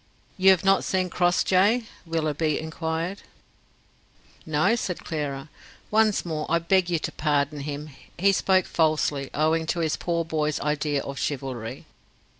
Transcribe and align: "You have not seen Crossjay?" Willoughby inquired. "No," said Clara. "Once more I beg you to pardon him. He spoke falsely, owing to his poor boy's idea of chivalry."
"You 0.35 0.49
have 0.49 0.63
not 0.65 0.83
seen 0.83 1.11
Crossjay?" 1.11 1.83
Willoughby 2.07 2.59
inquired. 2.59 3.21
"No," 4.47 4.75
said 4.75 5.05
Clara. 5.05 5.47
"Once 5.91 6.25
more 6.25 6.47
I 6.49 6.57
beg 6.57 6.89
you 6.89 6.97
to 6.97 7.11
pardon 7.11 7.59
him. 7.59 7.91
He 8.17 8.31
spoke 8.31 8.65
falsely, 8.65 9.29
owing 9.35 9.67
to 9.67 9.79
his 9.81 9.97
poor 9.97 10.25
boy's 10.25 10.59
idea 10.59 11.03
of 11.03 11.19
chivalry." 11.19 11.85